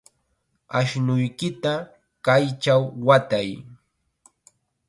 [0.79, 1.73] Ashnuykita
[2.25, 3.49] kaychaw watay.